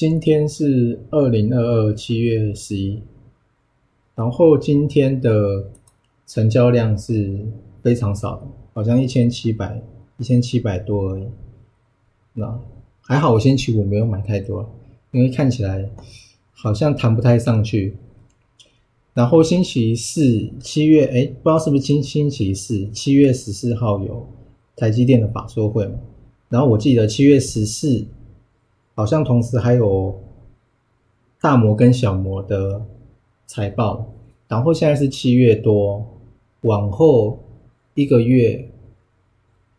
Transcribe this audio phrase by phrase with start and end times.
[0.00, 3.02] 今天是二零二二七月十一，
[4.14, 5.68] 然后今天的
[6.26, 7.38] 成交量是
[7.82, 9.82] 非常少的，好像一千七百
[10.16, 11.24] 一千七百多而已。
[12.32, 12.58] 那
[13.02, 14.74] 还好，我星期五没有买太多，
[15.10, 15.90] 因为看起来
[16.50, 17.94] 好像弹不太上去。
[19.12, 24.26] 然后星期四七月，哎，不知道是不是星星期四七月十四号有
[24.76, 25.98] 台积电的法说会嘛？
[26.48, 28.06] 然后我记得七月十四。
[29.00, 30.14] 好像同时还有
[31.40, 32.84] 大摩跟小摩的
[33.46, 34.12] 财报，
[34.46, 36.06] 然后现在是七月多，
[36.60, 37.38] 往后
[37.94, 38.70] 一个月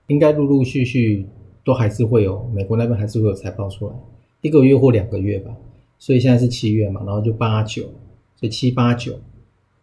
[0.08, 1.28] 应该陆陆续续
[1.64, 3.94] 都还是会有美国那边还是会有财报出来，
[4.42, 5.56] 一个月或两个月吧。
[6.00, 7.84] 所以现在是七月嘛，然后就八九，
[8.38, 9.20] 所以七八九，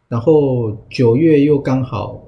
[0.09, 2.25] 然后九月又刚好，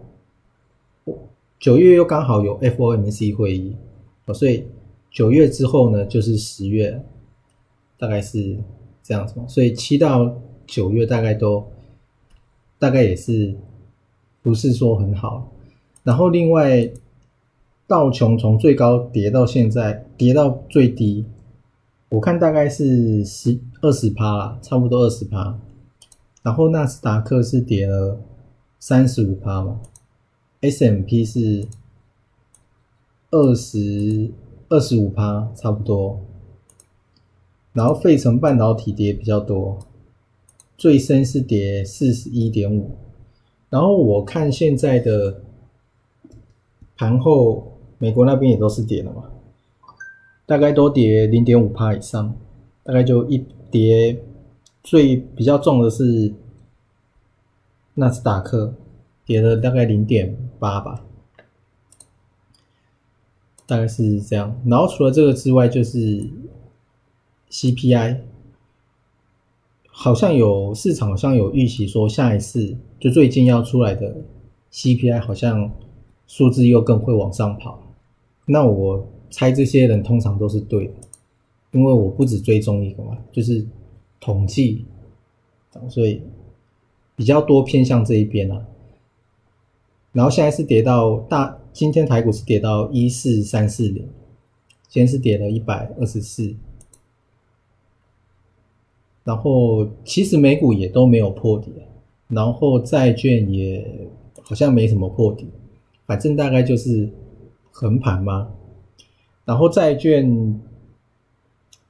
[1.59, 3.75] 九月又刚好有 FOMC 会议，
[4.33, 4.65] 所以。
[5.11, 7.05] 九月之后呢，就是十月，
[7.99, 8.57] 大概是
[9.03, 9.35] 这样子。
[9.49, 11.67] 所以七到九月大概都
[12.79, 13.57] 大概也是
[14.41, 15.53] 不是说很好。
[16.05, 16.89] 然后另外
[17.89, 21.25] 道琼从最高跌到现在跌到最低，
[22.09, 25.59] 我看大概是十二十趴啦，差不多二十趴。
[26.43, 28.21] 然后纳斯达克是跌了
[28.79, 29.81] 三十五趴嘛
[30.61, 31.67] ，S M P 是
[33.33, 34.31] 二十。
[34.71, 36.21] 二十五趴差不多，
[37.73, 39.79] 然后费城半导体跌比较多，
[40.79, 42.93] 最深是跌四十一点五，
[43.69, 45.43] 然后我看现在的
[46.97, 49.25] 盘后，美国那边也都是跌的嘛，
[50.47, 52.33] 大概都跌零点五趴以上，
[52.85, 54.23] 大概就一跌，
[54.85, 56.33] 最比较重的是
[57.95, 58.73] 纳斯达克，
[59.27, 61.05] 跌了大概零点八吧。
[63.71, 66.29] 大概是这样，然后除了这个之外，就是
[67.53, 68.17] CPI，
[69.87, 74.13] 好像有市场好像有预期说下一次就最近要出来的
[74.73, 75.71] CPI 好像
[76.27, 77.81] 数字又更会往上跑。
[78.45, 80.95] 那我猜这些人通常都是对的，
[81.71, 83.65] 因为我不止追踪一个嘛，就是
[84.19, 84.85] 统计，
[85.89, 86.21] 所以
[87.15, 88.67] 比较多偏向这一边啊。
[90.13, 91.57] 然后现在是跌到大。
[91.73, 94.05] 今天台股是跌到一四三四零，
[94.89, 96.53] 今天是跌了一百二十四，
[99.23, 101.73] 然后其实美股也都没有破底，
[102.27, 104.09] 然后债券也
[104.43, 105.47] 好像没什么破底，
[106.07, 107.09] 反正大概就是
[107.71, 108.51] 横盘嘛。
[109.45, 110.61] 然后债券，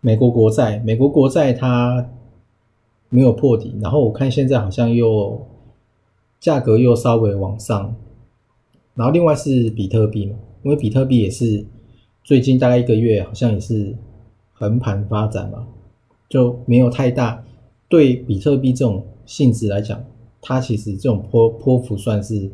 [0.03, 2.07] 美国国债，美国国债它
[3.09, 5.47] 没有破底，然后我看现在好像又
[6.39, 7.97] 价格又稍微往上。
[8.95, 11.65] 然后另外是比特币嘛，因为比特币也是
[12.23, 13.97] 最近大概一个月好像也是
[14.53, 15.67] 横盘发展嘛，
[16.29, 17.43] 就没有太大
[17.89, 20.03] 对比特币这种性质来讲，
[20.41, 22.51] 它其实这种波波幅算是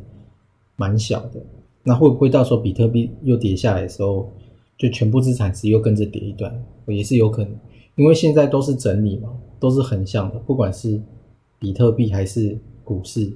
[0.76, 1.42] 蛮小的。
[1.82, 4.30] 那会不会到时候比特币又跌下来的时候，
[4.76, 6.52] 就全部资产值又跟着跌一段，
[6.86, 7.52] 也是有可能。
[7.96, 11.00] 因为现在都是整理嘛，都是横向的，不管是
[11.58, 13.32] 比特币还是股市。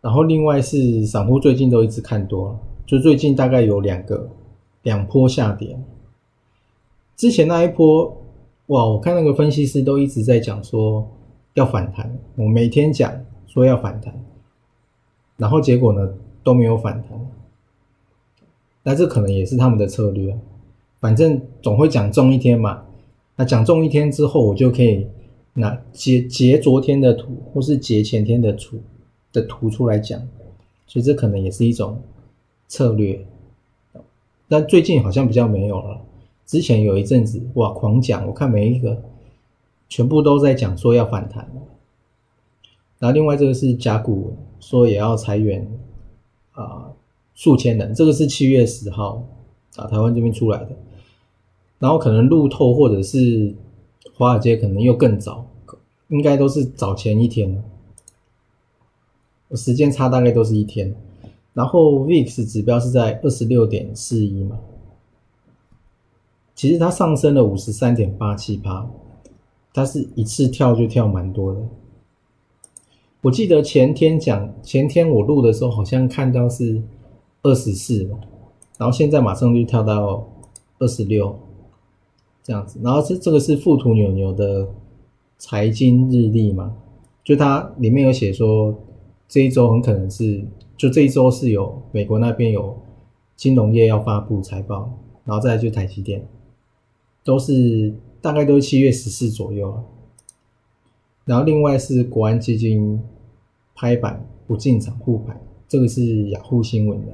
[0.00, 4.28] 然后另外是散户最近都一直看多，就最近大概有两个
[4.82, 5.78] 两波下跌。
[7.16, 8.06] 之前那一波，
[8.68, 11.06] 哇，我看那个分析师都一直在讲说
[11.54, 13.12] 要反弹，我每天讲
[13.46, 14.14] 说要反弹，
[15.36, 17.20] 然后结果呢都没有反弹。
[18.82, 20.34] 那这可能也是他们的策略，
[20.98, 22.84] 反正总会讲中一天嘛。
[23.36, 25.06] 那讲中一天之后，我就可以
[25.52, 28.78] 拿截截昨天的图，或是截前天的图。
[29.32, 30.20] 的图出来讲，
[30.86, 32.02] 所以这可能也是一种
[32.68, 33.24] 策略，
[34.48, 36.00] 但最近好像比较没有了。
[36.46, 39.00] 之前有一阵子哇狂讲，我看每一个
[39.88, 41.48] 全部都在讲说要反弹。
[42.98, 45.70] 然后另外这个是甲骨说也要裁员
[46.52, 46.90] 啊
[47.34, 49.24] 数千人，这个是七月十号
[49.76, 50.70] 啊台湾这边出来的。
[51.78, 53.54] 然后可能路透或者是
[54.14, 55.46] 华尔街可能又更早，
[56.08, 57.62] 应该都是早前一天。
[59.56, 60.94] 时间差大概都是一天，
[61.54, 64.58] 然后 VIX 指标是在二十六点四一嘛。
[66.54, 68.88] 其实它上升了五十三点八七趴，
[69.72, 71.60] 它是一次跳就跳蛮多的。
[73.22, 76.82] 我记得前天讲前天我录的时候，好像看到是
[77.42, 78.18] 二十四嘛，
[78.78, 80.28] 然后现在马上就跳到
[80.78, 81.38] 二十六
[82.42, 82.78] 这样子。
[82.82, 84.68] 然后这这个是富途牛牛的
[85.38, 86.74] 财经日历嘛，
[87.24, 88.74] 就它里面有写说
[89.30, 90.44] 这一周很可能是
[90.76, 92.76] 就这一周是有美国那边有
[93.36, 94.92] 金融业要发布财报，
[95.24, 96.26] 然后再就台积电。
[97.22, 99.84] 都是大概都是七月十四左右，
[101.26, 103.00] 然后另外是国安基金
[103.74, 107.12] 拍板不进场护盘，这个是雅虎新闻的。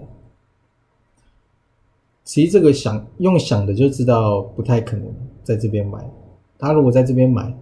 [2.24, 5.06] 其实这个想用想的就知道不太可能
[5.42, 6.08] 在这边买，
[6.56, 7.52] 他如果在这边买，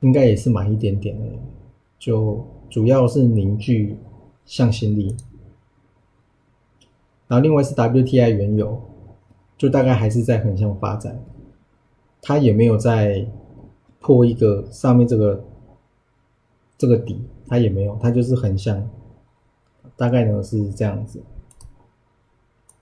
[0.00, 1.26] 应该也是买一点点的，
[1.98, 3.98] 就主要是凝聚
[4.46, 5.16] 向心力。
[7.28, 8.80] 然后另外是 WTI 原油，
[9.58, 11.20] 就大概还是在横向发展。
[12.22, 13.26] 它也没有在
[13.98, 15.44] 破一个上面这个
[16.78, 18.88] 这个底，它也没有，它就是横向，
[19.96, 21.22] 大概呢是这样子。